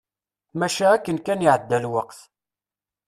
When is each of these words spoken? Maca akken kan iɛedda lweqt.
Maca 0.59 0.85
akken 0.95 1.17
kan 1.25 1.43
iɛedda 1.45 1.77
lweqt. 1.83 2.19